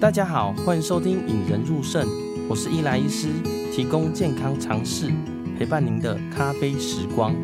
[0.00, 2.06] 大家好，欢迎收听《引人入胜》，
[2.46, 3.28] 我是伊莱医师，
[3.72, 5.10] 提供健康常识，
[5.58, 7.34] 陪伴您的咖啡时光。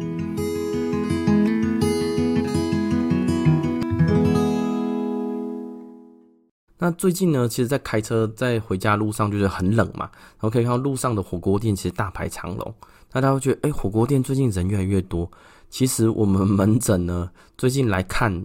[6.78, 12.74] 那最近呢，其实，在开车在回家路上，就是很冷嘛，然后可以看到路上的火锅店其实大排长龙。
[13.12, 15.31] 那大家会觉得，哎，火锅店最近人越来越多。
[15.71, 18.45] 其实我们门诊呢，最近来看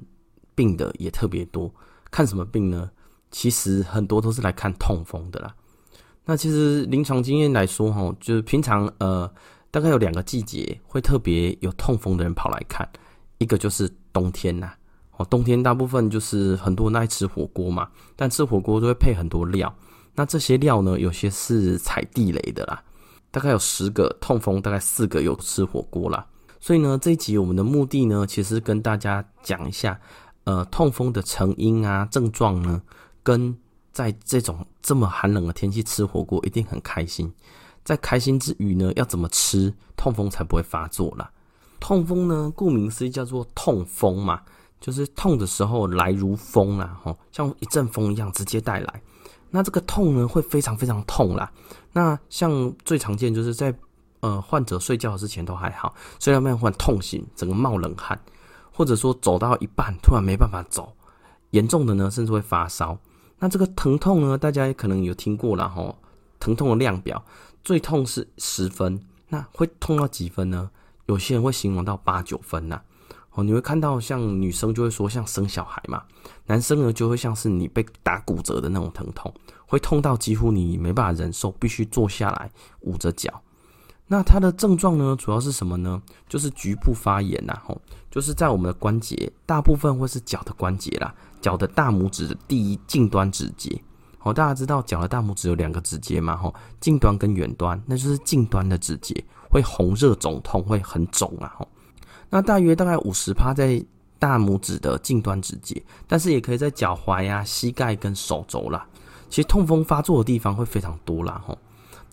[0.53, 1.69] 病的也特别多。
[2.11, 2.89] 看什么病呢？
[3.31, 5.53] 其实很多都是来看痛风的啦。
[6.23, 9.29] 那其实临床经验来说，哈，就是平常呃，
[9.69, 12.87] 大概有两个季节会特别有痛风的人跑来看，
[13.39, 14.71] 一个就是冬天呐，
[15.17, 19.75] 哦，冬天大部分就是很多人爱吃火锅嘛，但吃火锅都会配很多料，
[20.13, 22.81] 那这些料呢，有些是踩地雷的啦，
[23.29, 26.25] 大概有十个痛风，大概四个有吃火锅啦。
[26.65, 29.99] 所以呢，这一集我们的目的呢，其实跟大家讲一下，
[30.45, 32.81] 呃，痛风的成因啊，症状呢。
[33.21, 33.55] 跟
[33.91, 37.31] 在这种这么寒冷的天气吃火锅一定很开心，
[37.83, 41.29] 在开心之余呢，要怎么吃痛风才不会发作啦？
[41.79, 44.41] 痛风呢，顾名思义叫做痛风嘛，
[44.81, 49.01] 就是痛的时候来如风啦，吼，像一阵风一样直接带来。
[49.51, 51.51] 那这个痛呢，会非常非常痛啦。
[51.93, 53.71] 那像最常见就是在
[54.21, 58.19] 呃患者睡觉之前都还好，睡到半夜痛醒，整个冒冷汗，
[58.71, 60.95] 或者说走到一半突然没办法走，
[61.51, 62.97] 严重的呢甚至会发烧。
[63.39, 65.93] 那这个疼痛呢，大家也可能有听过了哈。
[66.39, 67.23] 疼痛的量表，
[67.63, 70.69] 最痛是十分，那会痛到几分呢？
[71.07, 72.81] 有些人会形容到八九分呐。
[73.31, 76.03] 哦，你会看到像女生就会说像生小孩嘛，
[76.45, 79.33] 男生呢就会像是你被打骨折的那种疼痛，
[79.65, 83.41] 会痛到几乎你没办法忍受，必须坐下来捂着脚。
[84.07, 86.01] 那它的症状呢，主要是什么呢？
[86.29, 93.81] 就是局部发炎呐，吼，就是在我们的关节，大部分会是脚的关节啦，脚的大拇指的第一近端指节。
[94.21, 101.67] 哦，大家知道脚的大拇指有两个指节嘛，吼，近端跟远端，那就是近端的指节会红热肿痛，会很肿啊，吼。
[102.29, 103.83] 那大约大概五十趴在
[104.19, 108.85] 大拇指的近端指节，但是也可以在脚踝呀、膝盖跟手肘啦。
[109.29, 111.57] 其实痛风发作的地方会非常多啦，吼。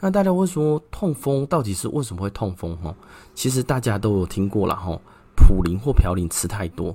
[0.04, 2.76] 那大家会说痛风到底是为什么会痛风？
[2.78, 2.92] 哈，
[3.36, 5.00] 其实大家都有听过了哈，
[5.36, 6.92] 普林或嘌呤吃太多。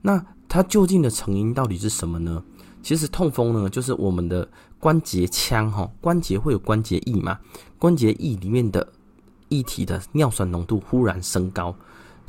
[0.00, 2.42] 那它究竟的成因到底是什么呢？
[2.82, 4.48] 其实痛风呢，就是我们的
[4.80, 7.38] 关节腔哈，关节会有关节液嘛，
[7.78, 8.88] 关节液里面的
[9.50, 11.76] 液体的尿酸浓度忽然升高，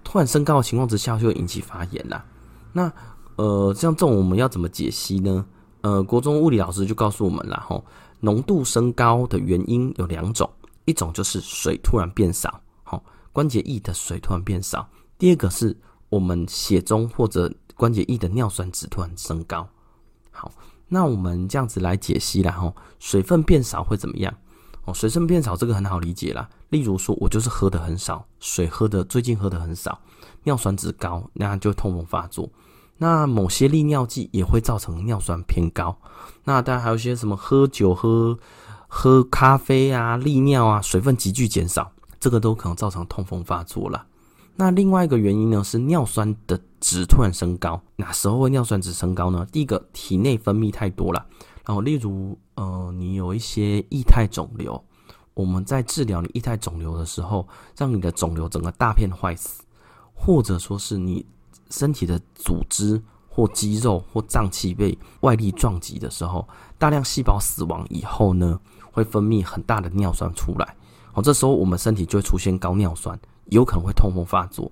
[0.04, 2.26] 突然升高的情况之下，就会引起发炎啦。
[2.74, 2.92] 那
[3.38, 5.46] 呃，像这种我们要怎么解析呢？
[5.80, 7.82] 呃，国中物理老师就告诉我们了哈。
[8.22, 10.50] 浓度升高的原因有两种，
[10.86, 14.82] 一种就是水突然变少，好，关节液的水突然变少；
[15.18, 15.76] 第二个是
[16.10, 19.68] 我们血中或者关节液的尿酸值突然升高。
[20.32, 20.52] 好，
[20.88, 24.36] 那我们这样子来解析啦，哈，水分变少会怎么样？
[24.86, 26.50] 哦，水分变少这个很好理解啦。
[26.70, 30.00] 例如说，我就是喝的很少，水喝的最近喝的很少，
[30.44, 32.50] 尿酸值高，那就痛风发作。
[33.00, 35.98] 那某些利尿剂也会造成尿酸偏高。
[36.44, 38.38] 那当然还有一些什么喝酒、喝
[38.88, 44.06] 喝咖啡啊、利尿啊，水分急剧减少，这个都可能造成痛风发作了。
[44.56, 47.82] 那另外一个原因呢，是尿酸的值突然升高。
[47.96, 49.48] 哪时候会尿酸值升高呢？
[49.52, 51.26] 第一个，体内分泌太多了。
[51.66, 54.84] 然后，例如，呃，你有一些液态肿瘤，
[55.34, 59.64] 我们在治疗你液态肿瘤的时候，让你的肿瘤整个大片坏死，
[60.14, 61.26] 或者说是你。
[61.70, 66.48] 身体的组织或肌肉或脏器被外力撞击的时候，
[66.78, 68.60] 大量细胞死亡以后呢，
[68.92, 70.76] 会分泌很大的尿酸出来。
[71.12, 74.72] 好，这时候我们身体就会出现高尿酸，有可能会痛风发作。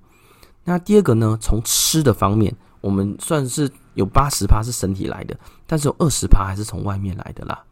[0.64, 7.64] 那第二个呢，从吃的方面，我们算是有八十趴是身体来的，但是有二十趴还是从外面来的啦。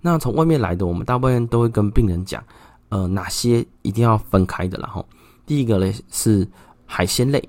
[0.00, 2.42] 那从外面来的，我们大部分都会跟病人讲，
[2.90, 4.88] 呃，哪些一定要分开的啦。
[4.88, 5.04] 哈，
[5.44, 6.46] 第一个呢是
[6.86, 7.48] 海鲜类。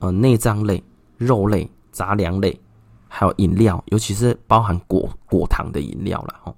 [0.00, 0.80] 呃，内脏类、
[1.16, 2.60] 肉类、杂粮类，
[3.08, 6.54] 还有饮料，尤其是包含果果糖的饮料了哦。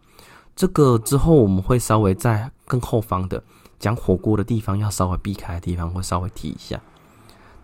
[0.55, 3.43] 这个之后我们会稍微在更后方的
[3.79, 6.79] 讲火锅的地方要稍微避开的地方会稍微提一下。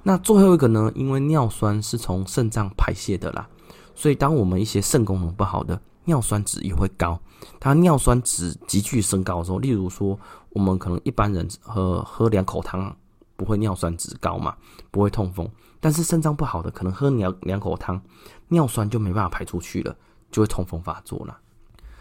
[0.03, 3.47] 那最后一个呢，因为尿酸是从肾脏排泄的啦，
[3.95, 7.21] 所以当我们一些肾功能不好的，尿酸值也会高。
[7.61, 10.19] 它尿酸值急剧升高的时候，例如说
[10.51, 12.97] 我们可能一般人喝喝两口汤。
[13.39, 14.57] 不会尿酸值高嘛，
[14.91, 15.47] 不会痛风。
[15.87, 18.03] 但是肾脏不好的，可能喝两两口汤，
[18.49, 19.97] 尿酸就没办法排出去了，
[20.33, 21.39] 就会痛风发作了。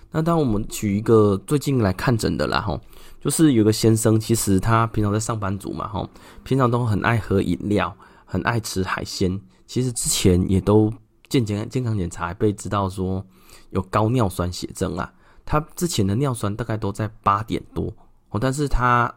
[0.10, 2.82] 那当我们举一个最近来看诊的啦，吼，
[3.22, 6.10] 就是有个先生，其实他平常在上班族嘛，吼，
[6.44, 7.96] 平常都很爱喝饮料，
[8.26, 10.92] 很爱吃海鲜，其实之前也都
[11.30, 13.24] 健健健康检查被知道说
[13.70, 15.14] 有高尿酸血症啊。
[15.46, 17.94] 他之前的尿酸大概都在八点多
[18.32, 19.14] 哦，但是他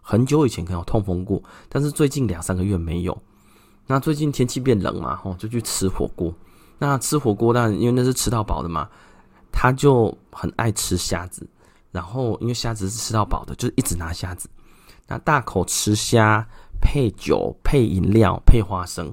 [0.00, 3.22] 很久以前可能有痛风过，但是最近两三个月没有。
[3.88, 6.32] 那最近天气变冷嘛，吼，就去吃火锅。
[6.78, 8.88] 那吃火锅，当然因为那是吃到饱的嘛，
[9.50, 11.48] 他就很爱吃虾子。
[11.90, 14.48] 然后因为虾子是吃到饱的，就一直拿虾子，
[15.06, 16.46] 那大口吃虾，
[16.82, 19.12] 配酒、配饮料、配花生。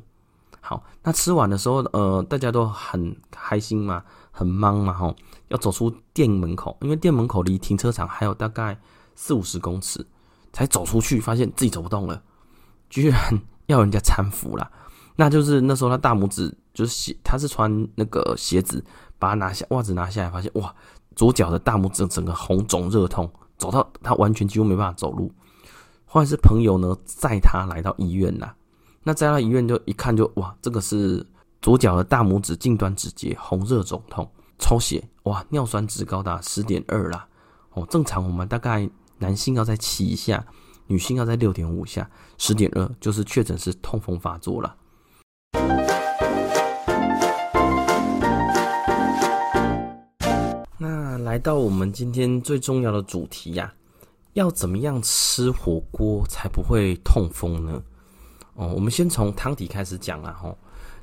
[0.59, 5.15] 好，那吃完的时候，呃，大家都很开心嘛，很忙嘛，吼，
[5.47, 8.77] 要走出店门口，因为店门口离停车场还有大概
[9.15, 10.05] 四五十公尺，
[10.51, 12.21] 才走出去，发现自己走不动了，
[12.89, 14.71] 居然要人家搀扶啦。
[15.15, 18.83] 那就是那时候他大拇指就是鞋，他是穿那个鞋子，
[19.17, 20.75] 把它拿下袜子拿下来，发现哇，
[21.15, 25.31] 左脚的大拇指整个红肿热痛，走到他完全几乎没办法走路。
[26.03, 28.55] 后来是朋友呢载他来到医院啦，
[29.03, 31.25] 那载到医院就一看就哇，这个是
[31.61, 34.29] 左脚的大拇指近端指节红热肿痛，
[34.59, 37.25] 抽血哇，尿酸值高达十点二啦，
[37.71, 40.45] 哦，正常我们大概男性要在七以下，
[40.87, 44.75] 女性要在六点五下，十点二就是确诊是痛风发作了。
[50.77, 53.73] 那来到我们今天最重要的主题呀，
[54.33, 57.81] 要怎么样吃火锅才不会痛风呢？
[58.53, 60.37] 哦，我们先从汤底开始讲啊。
[60.39, 60.55] 吼，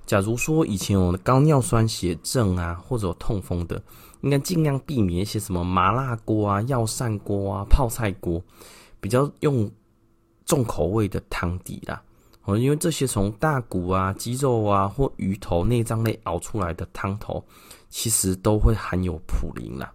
[0.06, 3.82] 假如说以前有高尿酸血症啊，或者有痛风的，
[4.20, 8.40] 应该尽量避免一些什么麻辣锅啊、药膳锅啊、泡菜锅，
[9.02, 9.68] 比较用
[10.46, 12.00] 重口味的汤底啦。
[12.44, 17.44] 哦，因为这些从大骨啊、鸡肉啊或鱼头、内脏类熬出来的汤头，
[17.90, 19.92] 其实都会含有普林啦。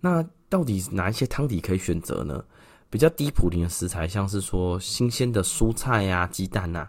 [0.00, 2.44] 那到底哪一些汤底可以选择呢？
[2.88, 6.88] 比较低普林的食材，像是说新鲜的蔬菜啊、鸡蛋啊；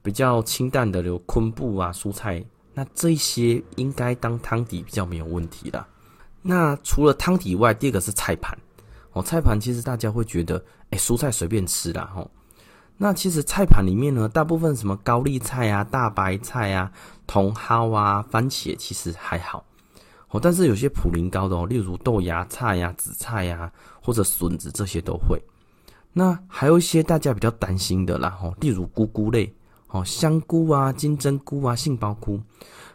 [0.00, 2.44] 比较清淡的有昆布啊、蔬菜，
[2.74, 5.86] 那这些应该当汤底比较没有问题啦。
[6.42, 8.56] 那除了汤底外，第二个是菜盘。
[9.12, 12.30] 哦，菜盘其实大家会觉得，哎，蔬菜随便吃啦，吼。
[12.98, 16.92] 那其实菜盘里面呢，大部分什么高丽菜啊、大白菜啊、
[17.26, 19.64] 茼蒿啊、番茄，其实还好
[20.28, 20.38] 哦。
[20.40, 25.42] 但是有些普林高的哦，例如豆芽菜呀、紫菜呀，或者笋子这些都会。
[26.12, 29.52] 那还有一些大家比较担心的啦，哦，例如菇菇类
[29.88, 32.38] 哦，香菇啊、金针菇啊、杏鲍菇，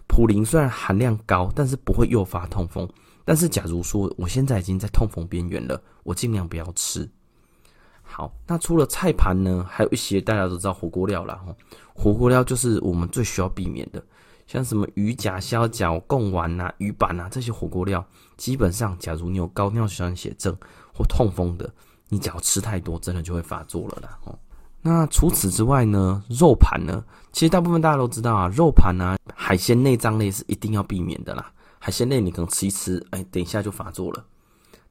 [0.08, 2.88] 普林虽然含量高，但是不会诱发痛风。
[3.26, 7.10] 但是假如说我现在已经在痛风边缘了，我尽量不要吃。
[8.10, 11.40] 好，那除了菜盘呢，还有一些大家都知道火锅料啦。
[11.46, 11.56] 吼，
[11.94, 14.04] 火锅料就是我们最需要避免的，
[14.48, 18.04] 像什么鱼甲、虾饺、贡丸呐、鱼板啊这些火锅料，
[18.36, 20.56] 基本上，假如你有高尿酸血症
[20.94, 21.70] 或痛风的，
[22.10, 24.18] 你只要吃太多，真的就会发作了啦。
[24.24, 24.40] 吼，
[24.82, 31.52] 那除此之外呢，肉盘呢，其实大部分大家都知道啊，肉盘啊，海鲜内脏类是一定要避免的啦。
[31.78, 34.26] 海鲜类你可能吃一吃，哎，等一下就发作了。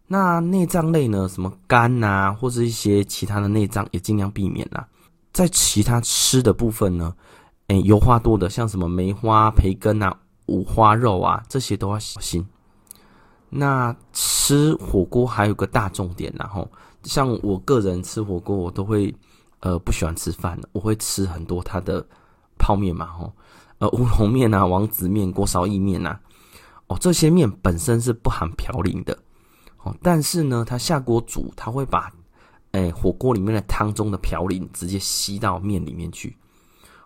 [0.09, 1.29] 那内脏类呢？
[1.29, 4.87] 什么肝啊，或者一些其他的内脏也尽量避免啦。
[5.33, 7.13] 在其他吃的部分呢，
[7.67, 10.17] 诶、油花多的，像什么梅花、培根啊、
[10.47, 12.47] 五花肉啊，这些都要小心。
[13.51, 16.71] 那吃火锅还有个大重点，然后
[17.03, 19.13] 像我个人吃火锅，我都会
[19.61, 22.07] 呃不喜欢吃饭，我会吃很多它的
[22.59, 23.33] 泡面嘛，吼，
[23.79, 26.21] 呃乌龙面啊、王子面、锅烧意面啊，
[26.87, 29.19] 哦，这些面本身是不含嘌呤的。
[30.03, 32.13] 但是呢，它下锅煮，它会把，
[32.73, 36.37] 哎，火锅里面的汤中的嘌呤直接吸到面里面去。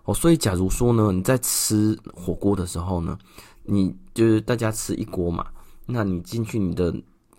[0.04, 3.18] 哦，所以假如说呢，你在吃火锅的时候呢，
[3.64, 5.46] 你就是大家吃一锅嘛，
[5.86, 6.94] 那你进去你的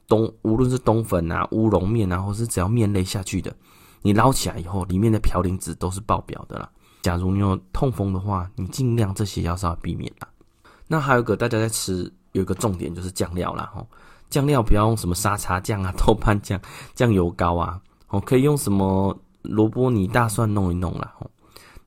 [0.08, 3.54] 冬，无论是冬粉啊、乌龙面啊，或是只要面类下去的，
[4.02, 6.70] 你捞起来以后，里面的嘌呤值都是爆表的啦。
[7.02, 10.28] 假如你有痛风的话，你尽量这些要稍微避免啦。
[10.88, 13.88] 那还有一个大家在吃，有一个重点就是酱料啦，吼。
[14.32, 16.60] 酱料不要用什么沙茶酱啊、豆瓣酱、
[16.96, 21.14] 酱油膏啊，哦，可以用什么萝卜泥、大蒜弄一弄啦。
[21.20, 21.30] 哦，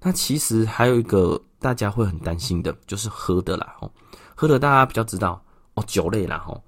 [0.00, 3.74] 那其实还有一个大家会很担心的，就是喝的啦。
[3.80, 3.90] 哦，
[4.36, 6.44] 喝的大家比较知道哦，酒类啦。
[6.46, 6.60] 哦，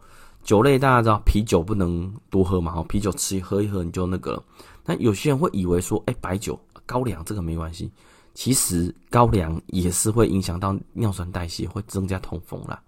[0.43, 2.73] 酒类大家知道啤酒不能多喝嘛。
[2.75, 4.43] 哦，啤酒吃一喝一喝你就那个了。
[4.85, 7.93] 那有些人会以为说，哎，白酒、高粱这个没关系。
[8.33, 12.81] 其实高粱也是会影响到尿酸代谢，会增加痛风啦。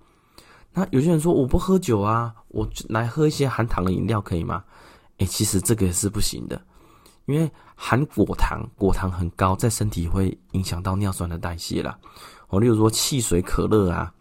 [0.73, 4.63] 那有些人说我不喝酒啊，我来喝一些含糖的饮料可以吗？
[5.19, 6.61] 诶、其实这个是不行的，
[7.27, 11.99] 因为含果糖，果糖很高，在身体会影响到尿酸的代谢啦。
[12.49, 14.13] 哦，例如说汽水、可乐啊，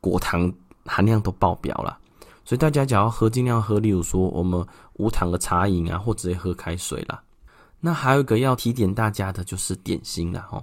[0.00, 0.52] 果糖
[0.84, 1.98] 含量都爆表了，
[2.44, 7.22] 所以大家只要喝，尽量喝，例如说我们无糖的茶饮啊，或直接喝开水啦。
[7.80, 10.62] 那还有一个要提点大家的就是点心啦，吼，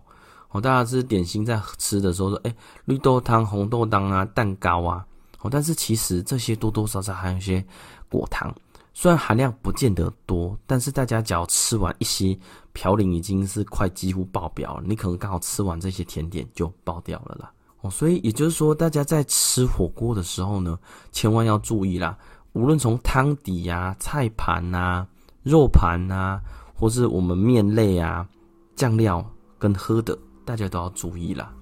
[0.51, 2.55] 哦，大家吃点心在吃的时候说，哎，
[2.86, 5.05] 绿豆汤、红豆汤啊，蛋糕啊，
[5.41, 7.63] 哦，但是其实这些多多少少还有一些
[8.10, 8.53] 果糖，
[8.93, 12.38] 虽然含量不见得多，但是大家只要吃完一些，
[12.74, 17.51] 嘌呤已经是快几乎爆表了，你可能刚好吃完这些甜点就爆掉了啦。
[17.81, 20.77] 哦，所以也就是说，大家在吃火锅的时候呢，
[21.13, 22.17] 千万要注意啦。
[22.51, 25.08] 无论从汤底呀、啊、菜盘啊、
[25.43, 26.41] 肉盘啊，
[26.74, 28.27] 或是我们面类啊、
[28.75, 29.25] 酱料
[29.58, 31.53] 跟喝的，大家都要注意啦。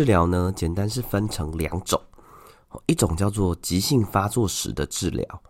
[0.00, 2.00] 治疗呢，简单是分成两种，
[2.86, 5.42] 一种叫做急性发作时的治疗，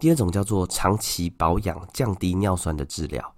[0.00, 3.32] 第二种叫做长期保养降低尿酸的治疗。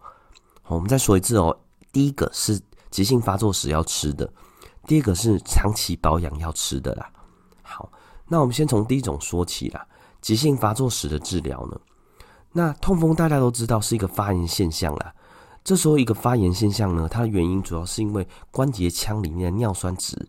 [0.64, 1.54] 我们再说一次哦，
[1.92, 2.58] 第一个是
[2.90, 4.32] 急性发作时要吃的，
[4.86, 7.10] 第二个是长期保养要吃的啦。
[7.60, 7.92] 好，
[8.26, 9.86] 那我们先从第一种说起啦。
[10.22, 11.78] 急性发作时的治疗呢，
[12.52, 15.14] 那痛风大家都知道是一个发炎现象啦。
[15.62, 20.26] 这时候一个发炎现象呢，它的原因主要是因为关节腔里面的尿酸值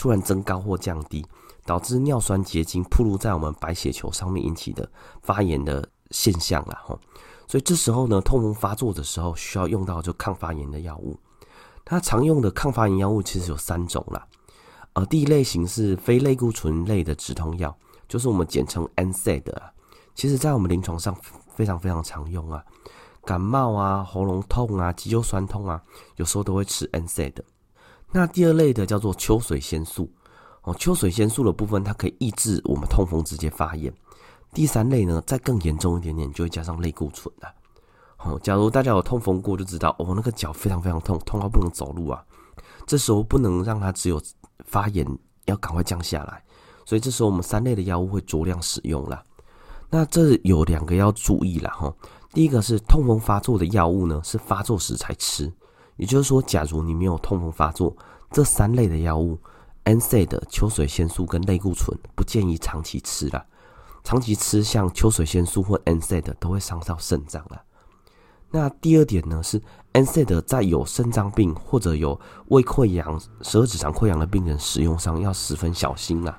[0.00, 1.22] 突然增高或降低，
[1.66, 4.90] 导致尿酸结晶暴露在我们白血球上面引起的
[5.20, 6.80] 发炎的现象啦。
[6.86, 6.98] 吼，
[7.46, 11.18] 所以这时候呢，痛风发作的时候需要用到就抗发炎的药物。
[11.84, 14.26] 它常用的抗发炎药物其实有三种啦，
[14.94, 17.76] 呃，第一类型是非类固醇类的止痛药，
[18.08, 19.70] 就是我们简称 NSAID 啊，
[20.14, 21.14] 其实在我们临床上
[21.54, 22.64] 非常非常常用啊。
[23.26, 25.82] 感冒啊、喉咙痛啊、肌肉酸痛啊，
[26.16, 27.34] 有时候都会吃 NSAID。
[28.12, 30.10] 那第二类的叫做秋水仙素
[30.62, 33.92] 哦，秋水仙素的部分它可以抑制我们痛风直接发炎。
[34.52, 37.48] 第三类呢，再更严重一点点，就会加上类固醇了。
[38.18, 42.22] 哦，假如大家有痛风过，就知道哦，那个脚非常非常痛，痛到不能走路啊。
[42.84, 44.20] 这时候不能让它只有
[44.66, 45.06] 发炎，
[45.46, 46.42] 要赶快降下来。
[46.84, 49.22] 所以这时候我们三类的药物会酌量使用了。
[49.88, 51.94] 那这有两个要注意了哈。
[52.32, 55.50] 第一个是痛风发作的药物呢，是发作时才吃。
[56.00, 57.94] 也就是说，假如你没有痛风发作，
[58.30, 59.38] 这三类的药物
[59.84, 63.44] ，NSAID、秋水仙素跟类固醇，不建议长期吃啦。
[64.02, 67.62] 长期吃像秋水仙素或 NSAID 都会伤到肾脏啦。
[68.50, 69.60] 那第二点呢，是
[69.92, 76.38] NSAID 在有肾脏病或者有胃溃疡、十二指肠溃疡的病人使用上要十分小心啦。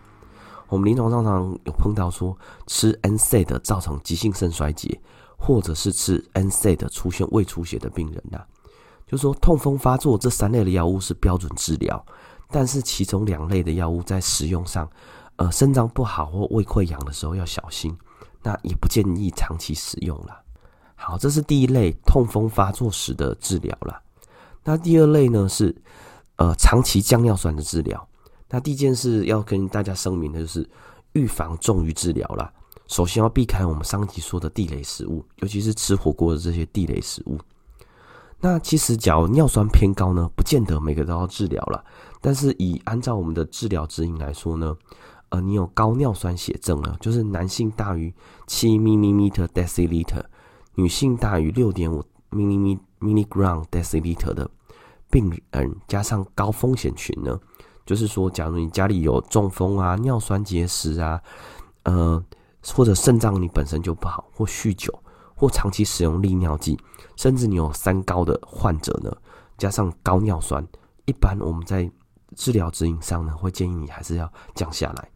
[0.70, 5.00] 我们临床上常有碰到说，吃 NSAID 造成急性肾衰竭。
[5.44, 8.40] 或者是吃 NSAID 出现胃出血的病人呐、
[9.12, 12.02] 就是说痛风发作这三类的药物是标准治疗，
[12.50, 14.90] 但是其中两类的药物在使用上，
[15.36, 17.94] 呃，肾脏不好或胃溃疡的时候要小心，
[18.42, 20.42] 那也不建议长期使用了。
[20.96, 24.02] 好，这是第一类痛风发作时的治疗了。
[24.64, 25.76] 那第二类呢是
[26.38, 28.08] 呃长期降尿酸的治疗。
[28.48, 30.70] 那第一件事要跟大家声明的就是
[31.12, 32.50] 预防重于治疗了。
[32.88, 37.38] 首先要避开我们上集说的地雷食物，尤其是吃火锅的这些地雷食物。
[38.42, 41.84] 那其实，假如尿酸偏高呢，不见得每个都要治疗了。
[42.20, 44.76] 但是以按照我们的治疗指引来说呢，
[45.30, 48.14] 呃，你有高尿酸血症了，就是男性大于
[48.48, 50.24] 七 millimeter deciliter，
[50.76, 54.50] 女性大于六点五 milligram deciliter 的
[55.10, 57.40] 病人，加上高风险群呢，
[57.86, 61.22] 就是说，假如你家里有中风啊、尿酸结石啊，
[61.84, 62.24] 呃。
[62.76, 64.94] 或者肾脏你本身就不好，或酗酒，
[65.42, 66.78] 或长期使用利尿剂，
[67.16, 69.12] 甚至你有三高的患者呢，
[69.58, 70.64] 加上高尿酸，
[71.06, 71.90] 一般我们在
[72.36, 75.10] 治疗指引上呢，会建议你还是要降下来。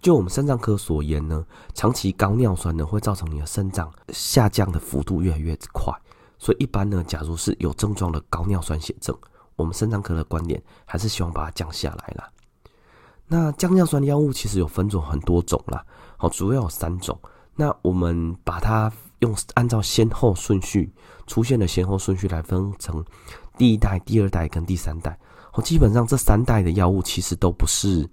[0.00, 5.94] 就我们肾脏科所言呢，长期高尿酸呢，会造成你的肾脏下降的幅度越来越快，
[6.36, 9.16] 所以一般呢，假如是有症状的高尿酸血症，
[9.54, 12.28] 我们肾脏科的观点还是希望把它降下来啦。
[13.28, 15.86] 那降尿酸的药物其实有分种很多种啦，
[16.16, 17.16] 好，主要有三种。
[17.54, 20.92] 那我们把它用按照先后顺序
[21.26, 23.02] 出现的先后顺序来分成
[23.56, 25.18] 第一代、第二代跟第三代。
[25.52, 28.08] 好，基本上这三代的药物其实都不是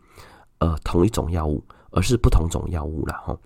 [0.59, 3.13] 呃同一种药物，而是不同种药物了。
[3.25, 3.37] 哈。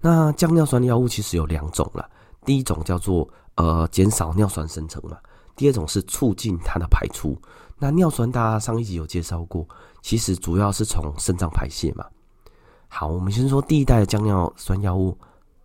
[0.00, 2.08] 那降尿酸的药物其实有两种啦，
[2.44, 5.16] 第一种叫做呃减少尿酸生成嘛，
[5.56, 7.36] 第二种是促进它的排出。
[7.78, 9.66] 那尿酸大家上一集有介绍过。
[10.00, 12.04] 其实主要是从肾脏排泄嘛。
[12.88, 15.18] 好，我们先说第一代的降尿酸药物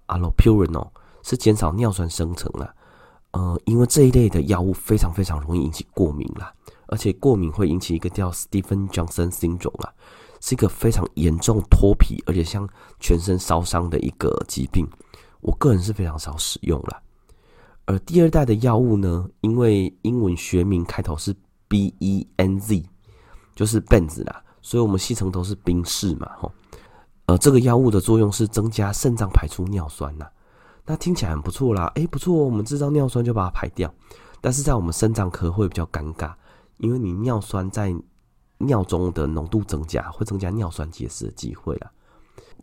[0.09, 0.89] allopurinol
[1.23, 2.75] 是减少尿酸生成了。
[3.31, 6.51] 呃，因为这一类的药物非常非常容易引起过敏啦，
[6.87, 9.93] 而且过敏会引起一个叫 Stevens-Johnson syndrome 啦，
[10.41, 12.67] 是一个非常严重脱皮，而且像
[12.99, 14.87] 全身烧伤的一个疾病。
[15.41, 17.01] 我个人是非常少使用啦。
[17.85, 21.35] 而第二代的药物呢，因为英文学名开头是
[21.67, 22.83] B E N Z，
[23.55, 26.51] 就是 Benz 啦，所以我们戏称都是宾士嘛，吼。
[27.29, 30.25] 呃，这个药物的作用是增加肾脏排出尿酸呐，
[30.83, 33.93] 那听起来很不错啦，诶，不错，我们制造尿酸就把它排掉，
[34.41, 36.33] 但是在我们肾脏科会比较尴尬，
[36.77, 37.95] 因为你尿酸在
[38.57, 41.91] 尿中的浓度增加，会增加尿酸结石的机会啦。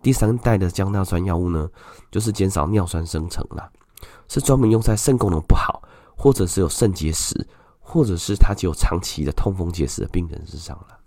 [0.03, 1.71] 第三代的降尿酸药物呢，
[2.11, 3.71] 就是减少尿酸生成啦，
[4.27, 5.81] 是专门用在肾功能不好，
[6.17, 7.47] 或者是有肾结石，
[7.79, 10.99] 或者是它就有长期的痛风结石的病人身上了。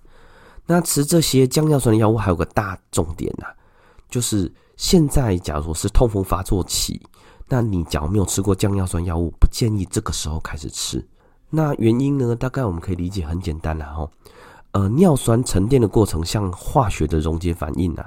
[0.72, 3.48] 那吃这些降尿酸的药物还有个大重点呐，
[4.08, 7.02] 就是现在假如是痛风发作期，
[7.48, 11.04] 那你假如没有吃过降尿酸药物，不建议这个时候开始吃。
[11.50, 14.12] 那原因呢，大概我们可以理解很简单啦吼，
[14.74, 18.06] 呃，尿酸沉淀的过程像化学的溶解反应啊，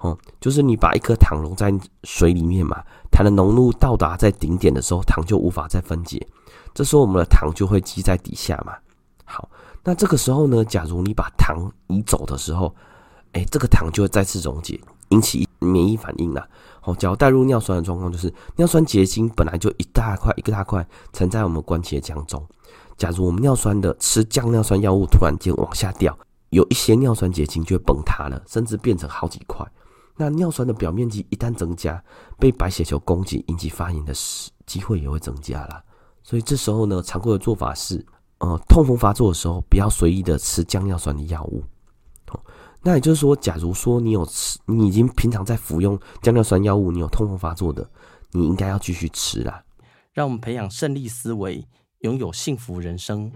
[0.00, 6.28] 哦，就是你把一颗糖溶在水里面嘛，糖的浓度到达在顶点的时候，糖就无法再分解，
[6.74, 8.74] 这时候我们的糖就会积在底下嘛。
[9.24, 9.48] 好。
[9.84, 12.74] 那这个时候呢，假如你把糖移走的时候，
[13.32, 16.48] 哎，这个糖就会再次溶解，引起免疫反应啦。
[16.80, 22.42] 好，假如带入尿酸的状况，就是尿酸结晶本来就一大块一个大块沉在我们关节腔中。
[22.96, 29.66] 假如我们尿酸的吃降尿酸药物突然间往下掉，有一些尿酸结晶就会崩塌了，甚至变成好几块。
[30.16, 32.02] 那尿酸的表面积一旦增加，
[32.38, 34.14] 被白血球攻击引起发炎的
[34.64, 35.82] 机会也会增加啦。
[36.22, 38.02] 所以这时候呢，常规的做法是。
[38.38, 41.62] 呃，痛风发作的时候，不要随意的吃降尿酸的药物。
[42.82, 47.88] 那也就是说，假如说你有吃，你已经平常在服用降尿酸药物，你有痛风发作的，
[48.32, 49.64] 你应该要继续吃啦。
[50.12, 51.66] 让我们培养胜利思维，
[52.00, 53.32] 拥有幸福人生。